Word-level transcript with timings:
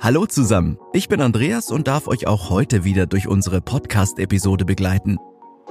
Hallo 0.00 0.26
zusammen, 0.26 0.78
ich 0.92 1.08
bin 1.08 1.20
Andreas 1.20 1.72
und 1.72 1.88
darf 1.88 2.06
euch 2.06 2.28
auch 2.28 2.50
heute 2.50 2.84
wieder 2.84 3.06
durch 3.06 3.26
unsere 3.26 3.60
Podcast-Episode 3.60 4.64
begleiten. 4.64 5.18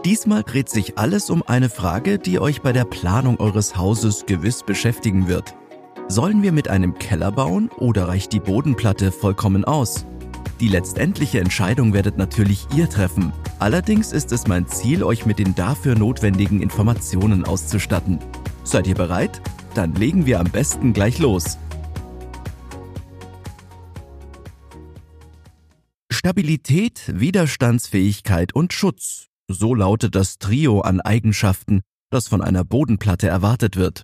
Diesmal 0.03 0.43
dreht 0.43 0.67
sich 0.67 0.97
alles 0.97 1.29
um 1.29 1.43
eine 1.43 1.69
Frage, 1.69 2.19
die 2.19 2.37
euch 2.37 2.61
bei 2.61 2.73
der 2.73 2.83
Planung 2.83 3.39
eures 3.39 3.77
Hauses 3.77 4.25
gewiss 4.25 4.63
beschäftigen 4.63 5.29
wird. 5.29 5.55
Sollen 6.09 6.41
wir 6.41 6.51
mit 6.51 6.67
einem 6.67 6.95
Keller 6.95 7.31
bauen 7.31 7.69
oder 7.77 8.09
reicht 8.09 8.33
die 8.33 8.41
Bodenplatte 8.41 9.13
vollkommen 9.13 9.63
aus? 9.63 10.05
Die 10.59 10.67
letztendliche 10.67 11.39
Entscheidung 11.39 11.93
werdet 11.93 12.17
natürlich 12.17 12.67
ihr 12.75 12.89
treffen. 12.89 13.31
Allerdings 13.59 14.11
ist 14.11 14.33
es 14.33 14.45
mein 14.45 14.67
Ziel, 14.67 15.03
euch 15.03 15.25
mit 15.25 15.39
den 15.39 15.55
dafür 15.55 15.95
notwendigen 15.95 16.61
Informationen 16.61 17.45
auszustatten. 17.45 18.19
Seid 18.65 18.87
ihr 18.87 18.95
bereit? 18.95 19.41
Dann 19.73 19.95
legen 19.95 20.25
wir 20.25 20.41
am 20.41 20.49
besten 20.51 20.91
gleich 20.91 21.17
los. 21.17 21.57
Stabilität, 26.27 27.03
Widerstandsfähigkeit 27.07 28.53
und 28.53 28.73
Schutz. 28.73 29.27
So 29.47 29.73
lautet 29.73 30.13
das 30.13 30.39
Trio 30.39 30.81
an 30.81 30.99
Eigenschaften, 30.99 31.79
das 32.09 32.27
von 32.27 32.41
einer 32.41 32.65
Bodenplatte 32.65 33.29
erwartet 33.29 33.77
wird. 33.77 34.03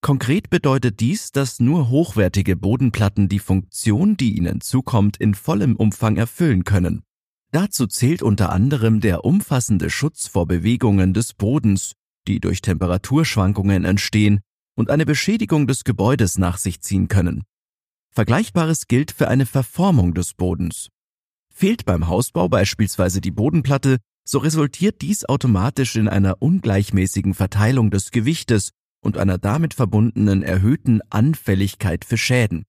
Konkret 0.00 0.48
bedeutet 0.48 1.00
dies, 1.00 1.32
dass 1.32 1.58
nur 1.58 1.88
hochwertige 1.88 2.54
Bodenplatten 2.54 3.28
die 3.28 3.40
Funktion, 3.40 4.16
die 4.16 4.36
ihnen 4.36 4.60
zukommt, 4.60 5.16
in 5.16 5.34
vollem 5.34 5.74
Umfang 5.74 6.16
erfüllen 6.16 6.62
können. 6.62 7.02
Dazu 7.50 7.88
zählt 7.88 8.22
unter 8.22 8.52
anderem 8.52 9.00
der 9.00 9.24
umfassende 9.24 9.90
Schutz 9.90 10.28
vor 10.28 10.46
Bewegungen 10.46 11.14
des 11.14 11.34
Bodens, 11.34 11.94
die 12.28 12.38
durch 12.38 12.62
Temperaturschwankungen 12.62 13.84
entstehen 13.84 14.38
und 14.76 14.88
eine 14.88 15.04
Beschädigung 15.04 15.66
des 15.66 15.82
Gebäudes 15.82 16.38
nach 16.38 16.58
sich 16.58 16.80
ziehen 16.80 17.08
können. 17.08 17.42
Vergleichbares 18.12 18.86
gilt 18.86 19.10
für 19.10 19.26
eine 19.26 19.46
Verformung 19.46 20.14
des 20.14 20.32
Bodens. 20.32 20.90
Fehlt 21.58 21.86
beim 21.86 22.06
Hausbau 22.06 22.50
beispielsweise 22.50 23.22
die 23.22 23.30
Bodenplatte, 23.30 23.96
so 24.28 24.40
resultiert 24.40 25.00
dies 25.00 25.24
automatisch 25.24 25.96
in 25.96 26.06
einer 26.06 26.42
ungleichmäßigen 26.42 27.32
Verteilung 27.32 27.90
des 27.90 28.10
Gewichtes 28.10 28.72
und 29.02 29.16
einer 29.16 29.38
damit 29.38 29.72
verbundenen 29.72 30.42
erhöhten 30.42 31.00
Anfälligkeit 31.08 32.04
für 32.04 32.18
Schäden. 32.18 32.64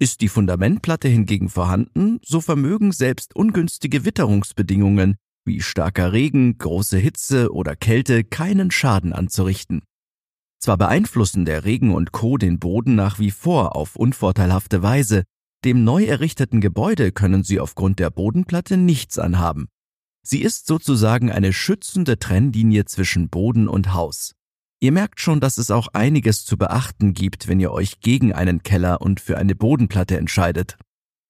Ist 0.00 0.20
die 0.20 0.28
Fundamentplatte 0.28 1.06
hingegen 1.06 1.48
vorhanden, 1.48 2.18
so 2.24 2.40
vermögen 2.40 2.90
selbst 2.90 3.36
ungünstige 3.36 4.04
Witterungsbedingungen 4.04 5.14
wie 5.44 5.60
starker 5.60 6.12
Regen, 6.12 6.58
große 6.58 6.98
Hitze 6.98 7.52
oder 7.52 7.76
Kälte 7.76 8.24
keinen 8.24 8.72
Schaden 8.72 9.12
anzurichten. 9.12 9.82
Zwar 10.58 10.76
beeinflussen 10.76 11.44
der 11.44 11.64
Regen 11.64 11.94
und 11.94 12.10
Co. 12.10 12.36
den 12.36 12.58
Boden 12.58 12.96
nach 12.96 13.20
wie 13.20 13.30
vor 13.30 13.76
auf 13.76 13.94
unvorteilhafte 13.94 14.82
Weise, 14.82 15.22
dem 15.64 15.84
neu 15.84 16.04
errichteten 16.04 16.60
Gebäude 16.60 17.12
können 17.12 17.42
sie 17.42 17.60
aufgrund 17.60 17.98
der 17.98 18.10
Bodenplatte 18.10 18.76
nichts 18.76 19.18
anhaben. 19.18 19.68
Sie 20.22 20.42
ist 20.42 20.66
sozusagen 20.66 21.32
eine 21.32 21.52
schützende 21.52 22.18
Trennlinie 22.18 22.84
zwischen 22.84 23.28
Boden 23.28 23.66
und 23.66 23.94
Haus. 23.94 24.34
Ihr 24.80 24.92
merkt 24.92 25.20
schon, 25.20 25.40
dass 25.40 25.58
es 25.58 25.70
auch 25.70 25.88
einiges 25.88 26.44
zu 26.44 26.56
beachten 26.56 27.12
gibt, 27.12 27.48
wenn 27.48 27.58
ihr 27.58 27.72
euch 27.72 28.00
gegen 28.00 28.32
einen 28.32 28.62
Keller 28.62 29.00
und 29.00 29.20
für 29.20 29.36
eine 29.36 29.56
Bodenplatte 29.56 30.16
entscheidet. 30.16 30.76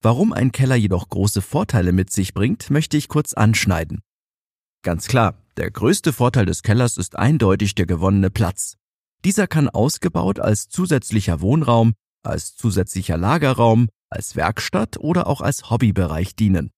Warum 0.03 0.33
ein 0.33 0.53
Keller 0.53 0.77
jedoch 0.77 1.09
große 1.09 1.41
Vorteile 1.41 1.93
mit 1.93 2.13
sich 2.13 2.35
bringt, 2.35 2.71
möchte 2.71 2.97
ich 2.97 3.09
kurz 3.09 3.33
anschneiden. 3.33 4.01
Ganz 4.83 5.09
klar, 5.09 5.43
der 5.57 5.71
größte 5.71 6.13
Vorteil 6.13 6.45
des 6.47 6.63
Kellers 6.63 6.99
ist 6.99 7.17
eindeutig 7.17 7.75
der 7.75 7.87
gewonnene 7.87 8.31
Platz. 8.31 8.77
Dieser 9.25 9.47
kann 9.47 9.69
ausgebaut 9.69 10.39
als 10.39 10.69
zusätzlicher 10.69 11.41
Wohnraum, 11.41 11.95
als 12.23 12.55
zusätzlicher 12.55 13.17
Lagerraum, 13.17 13.89
als 14.11 14.37
Werkstatt 14.37 14.99
oder 14.99 15.27
auch 15.27 15.41
als 15.41 15.71
Hobbybereich 15.71 16.35
dienen. 16.37 16.71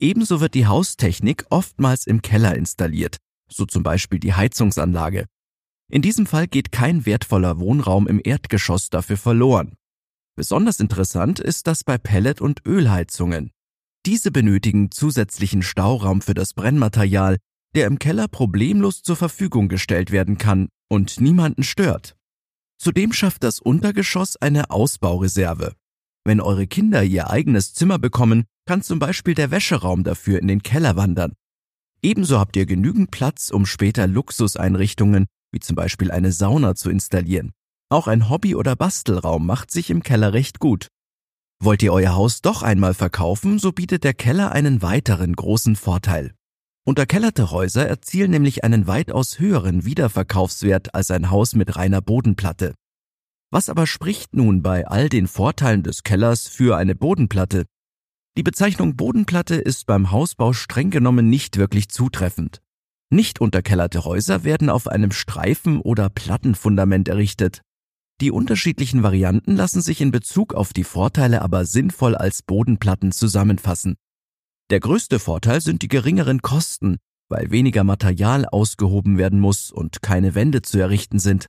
Ebenso 0.00 0.40
wird 0.40 0.54
die 0.54 0.66
Haustechnik 0.66 1.46
oftmals 1.50 2.06
im 2.06 2.22
Keller 2.22 2.56
installiert, 2.56 3.18
so 3.48 3.64
zum 3.64 3.82
Beispiel 3.82 4.18
die 4.18 4.34
Heizungsanlage. 4.34 5.26
In 5.90 6.02
diesem 6.02 6.26
Fall 6.26 6.46
geht 6.46 6.72
kein 6.72 7.06
wertvoller 7.06 7.60
Wohnraum 7.60 8.08
im 8.08 8.20
Erdgeschoss 8.22 8.90
dafür 8.90 9.16
verloren. 9.16 9.74
Besonders 10.36 10.80
interessant 10.80 11.38
ist 11.38 11.66
das 11.66 11.84
bei 11.84 11.98
Pellet- 11.98 12.40
und 12.40 12.66
Ölheizungen. 12.66 13.52
Diese 14.04 14.30
benötigen 14.30 14.90
zusätzlichen 14.90 15.62
Stauraum 15.62 16.20
für 16.20 16.34
das 16.34 16.54
Brennmaterial, 16.54 17.38
der 17.74 17.86
im 17.86 17.98
Keller 17.98 18.28
problemlos 18.28 19.02
zur 19.02 19.16
Verfügung 19.16 19.68
gestellt 19.68 20.10
werden 20.10 20.38
kann 20.38 20.68
und 20.88 21.20
niemanden 21.20 21.62
stört. 21.62 22.16
Zudem 22.78 23.12
schafft 23.12 23.44
das 23.44 23.60
Untergeschoss 23.60 24.36
eine 24.36 24.70
Ausbaureserve. 24.70 25.74
Wenn 26.24 26.40
eure 26.40 26.66
Kinder 26.66 27.02
ihr 27.02 27.30
eigenes 27.30 27.74
Zimmer 27.74 27.98
bekommen, 27.98 28.44
kann 28.66 28.82
zum 28.82 28.98
Beispiel 28.98 29.34
der 29.34 29.50
Wäscheraum 29.50 30.04
dafür 30.04 30.40
in 30.40 30.48
den 30.48 30.62
Keller 30.62 30.96
wandern. 30.96 31.34
Ebenso 32.02 32.38
habt 32.38 32.56
ihr 32.56 32.66
genügend 32.66 33.10
Platz, 33.10 33.50
um 33.50 33.66
später 33.66 34.06
Luxuseinrichtungen 34.06 35.26
wie 35.54 35.60
zum 35.60 35.76
Beispiel 35.76 36.10
eine 36.10 36.32
Sauna 36.32 36.74
zu 36.74 36.90
installieren. 36.90 37.52
Auch 37.88 38.08
ein 38.08 38.28
Hobby- 38.28 38.56
oder 38.56 38.76
Bastelraum 38.76 39.46
macht 39.46 39.70
sich 39.70 39.88
im 39.88 40.02
Keller 40.02 40.34
recht 40.34 40.58
gut. 40.58 40.88
Wollt 41.62 41.82
ihr 41.82 41.92
euer 41.92 42.14
Haus 42.14 42.42
doch 42.42 42.62
einmal 42.62 42.92
verkaufen, 42.92 43.58
so 43.58 43.70
bietet 43.72 44.04
der 44.04 44.14
Keller 44.14 44.52
einen 44.52 44.82
weiteren 44.82 45.32
großen 45.32 45.76
Vorteil. 45.76 46.34
Unterkellerte 46.84 47.52
Häuser 47.52 47.86
erzielen 47.86 48.32
nämlich 48.32 48.64
einen 48.64 48.86
weitaus 48.86 49.38
höheren 49.38 49.84
Wiederverkaufswert 49.86 50.94
als 50.94 51.10
ein 51.10 51.30
Haus 51.30 51.54
mit 51.54 51.76
reiner 51.76 52.02
Bodenplatte. 52.02 52.74
Was 53.54 53.68
aber 53.68 53.86
spricht 53.86 54.34
nun 54.34 54.62
bei 54.62 54.84
all 54.84 55.08
den 55.08 55.28
Vorteilen 55.28 55.84
des 55.84 56.02
Kellers 56.02 56.48
für 56.48 56.76
eine 56.76 56.96
Bodenplatte? 56.96 57.66
Die 58.36 58.42
Bezeichnung 58.42 58.96
Bodenplatte 58.96 59.54
ist 59.54 59.86
beim 59.86 60.10
Hausbau 60.10 60.52
streng 60.52 60.90
genommen 60.90 61.30
nicht 61.30 61.56
wirklich 61.56 61.88
zutreffend. 61.88 62.60
Nicht 63.10 63.40
unterkellerte 63.40 64.04
Häuser 64.04 64.42
werden 64.42 64.70
auf 64.70 64.88
einem 64.88 65.12
Streifen- 65.12 65.80
oder 65.80 66.10
Plattenfundament 66.10 67.06
errichtet. 67.06 67.60
Die 68.20 68.32
unterschiedlichen 68.32 69.04
Varianten 69.04 69.54
lassen 69.54 69.82
sich 69.82 70.00
in 70.00 70.10
Bezug 70.10 70.52
auf 70.52 70.72
die 70.72 70.82
Vorteile 70.82 71.40
aber 71.40 71.64
sinnvoll 71.64 72.16
als 72.16 72.42
Bodenplatten 72.42 73.12
zusammenfassen. 73.12 73.94
Der 74.70 74.80
größte 74.80 75.20
Vorteil 75.20 75.60
sind 75.60 75.82
die 75.82 75.88
geringeren 75.88 76.42
Kosten, 76.42 76.96
weil 77.28 77.52
weniger 77.52 77.84
Material 77.84 78.46
ausgehoben 78.46 79.16
werden 79.16 79.38
muss 79.38 79.70
und 79.70 80.02
keine 80.02 80.34
Wände 80.34 80.62
zu 80.62 80.80
errichten 80.80 81.20
sind. 81.20 81.46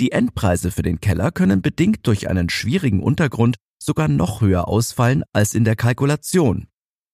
Die 0.00 0.12
Endpreise 0.12 0.70
für 0.70 0.80
den 0.80 1.00
Keller 1.00 1.30
können 1.30 1.60
bedingt 1.60 2.06
durch 2.06 2.30
einen 2.30 2.48
schwierigen 2.48 3.02
Untergrund 3.02 3.56
sogar 3.78 4.08
noch 4.08 4.40
höher 4.40 4.66
ausfallen 4.66 5.24
als 5.34 5.54
in 5.54 5.64
der 5.64 5.76
Kalkulation. 5.76 6.68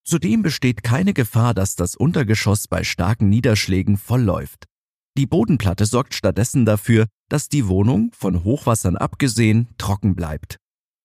Zudem 0.04 0.42
besteht 0.42 0.84
keine 0.84 1.12
Gefahr, 1.12 1.52
dass 1.52 1.74
das 1.74 1.96
Untergeschoss 1.96 2.68
bei 2.68 2.84
starken 2.84 3.28
Niederschlägen 3.28 3.96
vollläuft. 3.96 4.66
Die 5.18 5.26
Bodenplatte 5.26 5.84
sorgt 5.84 6.14
stattdessen 6.14 6.64
dafür, 6.64 7.06
dass 7.28 7.48
die 7.48 7.66
Wohnung, 7.66 8.12
von 8.16 8.44
Hochwassern 8.44 8.96
abgesehen, 8.96 9.66
trocken 9.78 10.14
bleibt. 10.14 10.58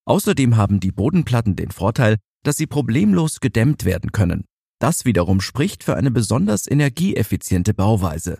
Außerdem 0.05 0.57
haben 0.57 0.79
die 0.79 0.91
Bodenplatten 0.91 1.55
den 1.55 1.71
Vorteil, 1.71 2.17
dass 2.43 2.57
sie 2.57 2.67
problemlos 2.67 3.39
gedämmt 3.39 3.85
werden 3.85 4.11
können. 4.11 4.45
Das 4.79 5.05
wiederum 5.05 5.41
spricht 5.41 5.83
für 5.83 5.95
eine 5.95 6.11
besonders 6.11 6.69
energieeffiziente 6.69 7.73
Bauweise. 7.73 8.37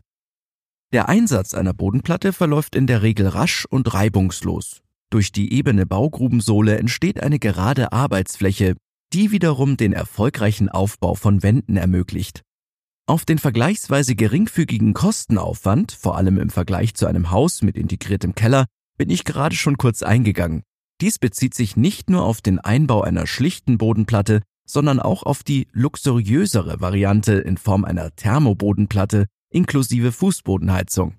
Der 0.94 1.08
Einsatz 1.08 1.54
einer 1.54 1.74
Bodenplatte 1.74 2.34
verläuft 2.34 2.76
in 2.76 2.86
der 2.86 3.02
Regel 3.02 3.28
rasch 3.28 3.66
und 3.66 3.94
reibungslos. 3.94 4.82
Durch 5.10 5.32
die 5.32 5.54
ebene 5.54 5.86
Baugrubensohle 5.86 6.78
entsteht 6.78 7.24
eine 7.24 7.40
gerade 7.40 7.94
Arbeitsfläche, 7.94 8.76
die 9.14 9.32
wiederum 9.32 9.78
den 9.78 9.94
erfolgreichen 9.94 10.68
Aufbau 10.68 11.16
von 11.16 11.44
Wänden 11.44 11.78
ermöglicht. 11.78 12.42
Auf 13.08 13.24
den 13.24 13.40
vergleichsweise 13.40 14.16
geringfügigen 14.16 14.94
Kostenaufwand, 14.94 15.94
vor 15.94 16.18
allem 16.18 16.38
im 16.38 16.50
Vergleich 16.50 16.94
zu 16.94 17.08
einem 17.08 17.32
Haus 17.32 17.62
mit 17.62 17.78
integriertem 17.78 18.36
Keller, 18.36 18.66
bin 18.98 19.10
ich 19.10 19.24
gerade 19.24 19.56
schon 19.56 19.78
kurz 19.78 20.04
eingegangen. 20.04 20.62
Dies 21.00 21.20
bezieht 21.20 21.54
sich 21.54 21.78
nicht 21.78 22.10
nur 22.10 22.24
auf 22.24 22.42
den 22.42 22.60
Einbau 22.60 23.02
einer 23.02 23.28
schlichten 23.28 23.78
Bodenplatte, 23.78 24.42
sondern 24.68 25.00
auch 25.00 25.24
auf 25.24 25.44
die 25.44 25.68
luxuriösere 25.72 26.82
Variante 26.82 27.34
in 27.34 27.56
Form 27.56 27.86
einer 27.86 28.14
Thermobodenplatte 28.16 29.28
inklusive 29.52 30.12
Fußbodenheizung. 30.12 31.16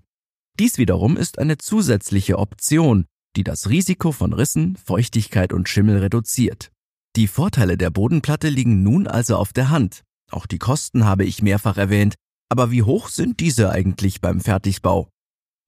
Dies 0.58 0.78
wiederum 0.78 1.16
ist 1.16 1.38
eine 1.38 1.58
zusätzliche 1.58 2.38
Option, 2.38 3.06
die 3.36 3.44
das 3.44 3.68
Risiko 3.68 4.12
von 4.12 4.32
Rissen, 4.32 4.76
Feuchtigkeit 4.76 5.52
und 5.52 5.68
Schimmel 5.68 5.98
reduziert. 5.98 6.72
Die 7.16 7.28
Vorteile 7.28 7.76
der 7.76 7.90
Bodenplatte 7.90 8.48
liegen 8.48 8.82
nun 8.82 9.06
also 9.06 9.36
auf 9.36 9.52
der 9.52 9.70
Hand. 9.70 10.02
Auch 10.30 10.46
die 10.46 10.58
Kosten 10.58 11.04
habe 11.04 11.24
ich 11.24 11.42
mehrfach 11.42 11.76
erwähnt, 11.76 12.14
aber 12.48 12.70
wie 12.70 12.82
hoch 12.82 13.08
sind 13.08 13.40
diese 13.40 13.70
eigentlich 13.70 14.20
beim 14.20 14.40
Fertigbau? 14.40 15.08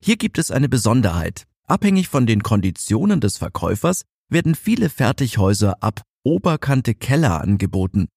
Hier 0.03 0.17
gibt 0.17 0.39
es 0.39 0.51
eine 0.51 0.69
Besonderheit. 0.69 1.47
Abhängig 1.67 2.09
von 2.09 2.27
den 2.27 2.43
Konditionen 2.43 3.21
des 3.21 3.39
Verkäufers 3.39 4.03
werden 4.29 4.55
viele 4.55 4.91
Fertighäuser 4.91 5.83
ab 5.83 6.03
Oberkante 6.25 6.95
Keller 6.95 7.41
angeboten. 7.41 8.09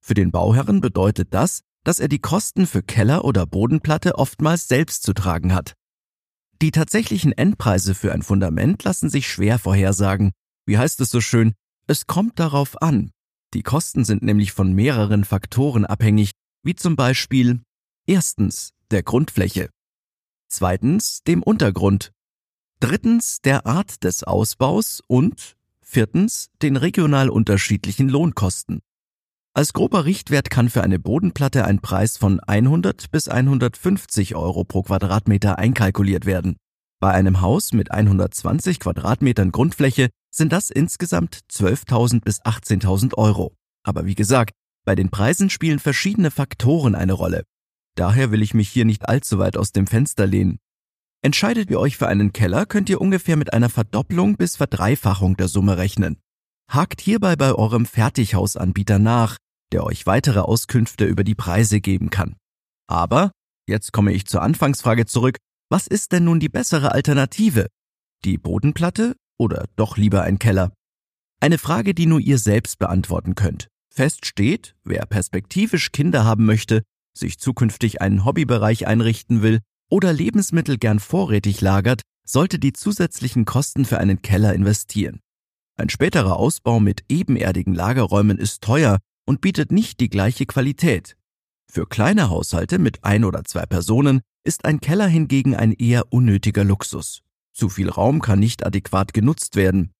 Für 0.00 0.14
den 0.14 0.30
Bauherren 0.30 0.80
bedeutet 0.80 1.28
das, 1.32 1.62
dass 1.86 2.00
er 2.00 2.08
die 2.08 2.18
Kosten 2.18 2.66
für 2.66 2.82
Keller 2.82 3.24
oder 3.24 3.46
Bodenplatte 3.46 4.18
oftmals 4.18 4.66
selbst 4.66 5.04
zu 5.04 5.12
tragen 5.12 5.54
hat. 5.54 5.74
Die 6.60 6.72
tatsächlichen 6.72 7.30
Endpreise 7.30 7.94
für 7.94 8.12
ein 8.12 8.22
Fundament 8.22 8.82
lassen 8.82 9.08
sich 9.08 9.28
schwer 9.28 9.60
vorhersagen. 9.60 10.32
Wie 10.66 10.78
heißt 10.78 11.00
es 11.00 11.10
so 11.10 11.20
schön? 11.20 11.54
Es 11.86 12.08
kommt 12.08 12.40
darauf 12.40 12.82
an. 12.82 13.12
Die 13.54 13.62
Kosten 13.62 14.04
sind 14.04 14.24
nämlich 14.24 14.50
von 14.50 14.72
mehreren 14.72 15.24
Faktoren 15.24 15.86
abhängig, 15.86 16.32
wie 16.64 16.74
zum 16.74 16.96
Beispiel 16.96 17.62
erstens 18.04 18.72
der 18.90 19.04
Grundfläche, 19.04 19.70
zweitens 20.48 21.22
dem 21.22 21.40
Untergrund, 21.40 22.10
drittens 22.80 23.38
der 23.42 23.64
Art 23.64 24.02
des 24.02 24.24
Ausbaus 24.24 25.02
und 25.06 25.56
viertens 25.82 26.48
den 26.62 26.74
regional 26.74 27.30
unterschiedlichen 27.30 28.08
Lohnkosten. 28.08 28.80
Als 29.56 29.72
grober 29.72 30.04
Richtwert 30.04 30.50
kann 30.50 30.68
für 30.68 30.84
eine 30.84 30.98
Bodenplatte 30.98 31.64
ein 31.64 31.80
Preis 31.80 32.18
von 32.18 32.40
100 32.40 33.10
bis 33.10 33.26
150 33.26 34.34
Euro 34.34 34.64
pro 34.64 34.82
Quadratmeter 34.82 35.58
einkalkuliert 35.58 36.26
werden. 36.26 36.56
Bei 37.00 37.12
einem 37.12 37.40
Haus 37.40 37.72
mit 37.72 37.90
120 37.90 38.80
Quadratmetern 38.80 39.52
Grundfläche 39.52 40.10
sind 40.30 40.52
das 40.52 40.68
insgesamt 40.68 41.40
12.000 41.50 42.20
bis 42.20 42.42
18.000 42.42 43.14
Euro. 43.14 43.54
Aber 43.82 44.04
wie 44.04 44.14
gesagt, 44.14 44.52
bei 44.84 44.94
den 44.94 45.08
Preisen 45.08 45.48
spielen 45.48 45.78
verschiedene 45.78 46.30
Faktoren 46.30 46.94
eine 46.94 47.14
Rolle. 47.14 47.44
Daher 47.94 48.30
will 48.32 48.42
ich 48.42 48.52
mich 48.52 48.68
hier 48.68 48.84
nicht 48.84 49.08
allzu 49.08 49.38
weit 49.38 49.56
aus 49.56 49.72
dem 49.72 49.86
Fenster 49.86 50.26
lehnen. 50.26 50.58
Entscheidet 51.22 51.70
ihr 51.70 51.80
euch 51.80 51.96
für 51.96 52.08
einen 52.08 52.34
Keller, 52.34 52.66
könnt 52.66 52.90
ihr 52.90 53.00
ungefähr 53.00 53.36
mit 53.36 53.54
einer 53.54 53.70
Verdopplung 53.70 54.36
bis 54.36 54.54
Verdreifachung 54.54 55.38
der 55.38 55.48
Summe 55.48 55.78
rechnen. 55.78 56.18
Hakt 56.68 57.00
hierbei 57.00 57.36
bei 57.36 57.54
eurem 57.54 57.86
Fertighausanbieter 57.86 58.98
nach, 58.98 59.38
der 59.72 59.84
euch 59.84 60.06
weitere 60.06 60.40
Auskünfte 60.40 61.04
über 61.04 61.24
die 61.24 61.34
Preise 61.34 61.80
geben 61.80 62.10
kann. 62.10 62.36
Aber, 62.88 63.32
jetzt 63.68 63.92
komme 63.92 64.12
ich 64.12 64.26
zur 64.26 64.42
Anfangsfrage 64.42 65.06
zurück, 65.06 65.38
was 65.68 65.86
ist 65.86 66.12
denn 66.12 66.24
nun 66.24 66.40
die 66.40 66.48
bessere 66.48 66.92
Alternative? 66.92 67.66
Die 68.24 68.38
Bodenplatte 68.38 69.16
oder 69.38 69.66
doch 69.76 69.96
lieber 69.96 70.22
ein 70.22 70.38
Keller? 70.38 70.72
Eine 71.40 71.58
Frage, 71.58 71.94
die 71.94 72.06
nur 72.06 72.20
ihr 72.20 72.38
selbst 72.38 72.78
beantworten 72.78 73.34
könnt. 73.34 73.68
Fest 73.92 74.26
steht, 74.26 74.76
wer 74.84 75.06
perspektivisch 75.06 75.90
Kinder 75.90 76.24
haben 76.24 76.46
möchte, 76.46 76.82
sich 77.16 77.38
zukünftig 77.38 78.00
einen 78.00 78.24
Hobbybereich 78.24 78.86
einrichten 78.86 79.42
will 79.42 79.60
oder 79.90 80.12
Lebensmittel 80.12 80.78
gern 80.78 81.00
vorrätig 81.00 81.60
lagert, 81.60 82.02
sollte 82.26 82.58
die 82.58 82.72
zusätzlichen 82.72 83.44
Kosten 83.44 83.84
für 83.84 83.98
einen 83.98 84.22
Keller 84.22 84.54
investieren. 84.54 85.20
Ein 85.76 85.88
späterer 85.88 86.36
Ausbau 86.36 86.80
mit 86.80 87.04
ebenerdigen 87.08 87.74
Lagerräumen 87.74 88.38
ist 88.38 88.62
teuer 88.62 88.98
und 89.26 89.40
bietet 89.40 89.72
nicht 89.72 90.00
die 90.00 90.08
gleiche 90.08 90.46
Qualität. 90.46 91.16
Für 91.70 91.86
kleine 91.86 92.30
Haushalte 92.30 92.78
mit 92.78 93.04
ein 93.04 93.24
oder 93.24 93.44
zwei 93.44 93.66
Personen 93.66 94.20
ist 94.44 94.64
ein 94.64 94.80
Keller 94.80 95.08
hingegen 95.08 95.54
ein 95.54 95.72
eher 95.72 96.12
unnötiger 96.12 96.64
Luxus. 96.64 97.22
Zu 97.52 97.68
viel 97.68 97.90
Raum 97.90 98.22
kann 98.22 98.38
nicht 98.38 98.64
adäquat 98.64 99.12
genutzt 99.12 99.56
werden. 99.56 99.90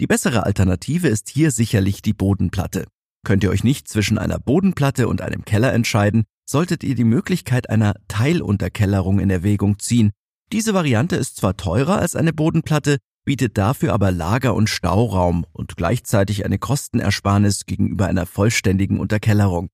Die 0.00 0.06
bessere 0.06 0.44
Alternative 0.44 1.08
ist 1.08 1.28
hier 1.28 1.50
sicherlich 1.50 2.02
die 2.02 2.12
Bodenplatte. 2.12 2.86
Könnt 3.24 3.44
ihr 3.44 3.50
euch 3.50 3.62
nicht 3.62 3.86
zwischen 3.86 4.18
einer 4.18 4.40
Bodenplatte 4.40 5.06
und 5.06 5.20
einem 5.20 5.44
Keller 5.44 5.72
entscheiden, 5.72 6.24
solltet 6.44 6.82
ihr 6.82 6.96
die 6.96 7.04
Möglichkeit 7.04 7.70
einer 7.70 7.94
Teilunterkellerung 8.08 9.20
in 9.20 9.30
Erwägung 9.30 9.78
ziehen. 9.78 10.10
Diese 10.52 10.74
Variante 10.74 11.16
ist 11.16 11.36
zwar 11.36 11.56
teurer 11.56 11.98
als 11.98 12.16
eine 12.16 12.32
Bodenplatte, 12.32 12.98
bietet 13.24 13.58
dafür 13.58 13.92
aber 13.92 14.10
Lager- 14.10 14.54
und 14.54 14.68
Stauraum 14.68 15.46
und 15.52 15.76
gleichzeitig 15.76 16.44
eine 16.44 16.58
Kostenersparnis 16.58 17.66
gegenüber 17.66 18.06
einer 18.06 18.26
vollständigen 18.26 18.98
Unterkellerung. 18.98 19.68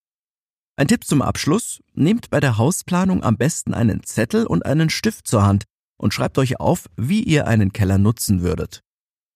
Ein 0.76 0.88
Tipp 0.88 1.04
zum 1.04 1.22
Abschluss, 1.22 1.80
nehmt 1.94 2.30
bei 2.30 2.40
der 2.40 2.56
Hausplanung 2.56 3.24
am 3.24 3.36
besten 3.36 3.74
einen 3.74 4.04
Zettel 4.04 4.46
und 4.46 4.64
einen 4.64 4.90
Stift 4.90 5.26
zur 5.26 5.42
Hand 5.42 5.64
und 5.96 6.14
schreibt 6.14 6.38
euch 6.38 6.60
auf, 6.60 6.86
wie 6.96 7.22
ihr 7.22 7.46
einen 7.46 7.72
Keller 7.72 7.98
nutzen 7.98 8.42
würdet. 8.42 8.82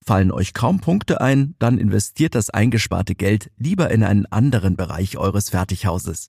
Fallen 0.04 0.32
euch 0.32 0.52
kaum 0.52 0.80
Punkte 0.80 1.20
ein, 1.20 1.54
dann 1.58 1.78
investiert 1.78 2.34
das 2.34 2.50
eingesparte 2.50 3.14
Geld 3.14 3.50
lieber 3.56 3.90
in 3.90 4.02
einen 4.02 4.26
anderen 4.26 4.76
Bereich 4.76 5.16
eures 5.16 5.50
Fertighauses. 5.50 6.28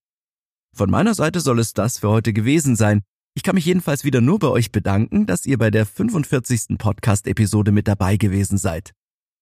Von 0.75 0.89
meiner 0.89 1.13
Seite 1.13 1.39
soll 1.39 1.59
es 1.59 1.74
das 1.74 2.00
für 2.00 2.09
heute 2.09 2.33
gewesen 2.33 2.75
sein. 2.75 3.01
Ich 3.35 3.41
kann 3.41 3.56
mich 3.56 3.65
jedenfalls 3.65 4.03
wieder 4.03 4.21
nur 4.21 4.38
bei 4.38 4.47
euch 4.47 4.71
bedanken, 4.71 5.25
dass 5.25 5.45
ihr 5.45 5.57
bei 5.57 5.71
der 5.71 5.85
45. 5.88 6.77
Podcast-Episode 6.77 7.71
mit 7.71 7.88
dabei 7.88 8.15
gewesen 8.18 8.57
seid. 8.59 8.91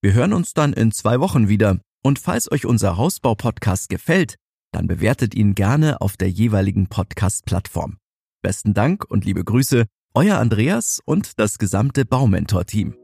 Wir 0.01 0.13
hören 0.13 0.33
uns 0.33 0.53
dann 0.53 0.71
in 0.71 0.91
zwei 0.91 1.19
Wochen 1.19 1.49
wieder. 1.49 1.79
Und 2.01 2.17
falls 2.17 2.51
euch 2.51 2.65
unser 2.65 2.97
Hausbau-Podcast 2.97 3.89
gefällt, 3.89 4.35
dann 4.71 4.87
bewertet 4.87 5.35
ihn 5.35 5.55
gerne 5.55 5.99
auf 5.99 6.15
der 6.15 6.29
jeweiligen 6.29 6.87
Podcast-Plattform. 6.87 7.97
Besten 8.41 8.73
Dank 8.73 9.05
und 9.05 9.25
liebe 9.25 9.43
Grüße, 9.43 9.85
euer 10.13 10.39
Andreas 10.39 11.01
und 11.05 11.37
das 11.37 11.59
gesamte 11.59 12.05
Baumentor-Team. 12.05 12.95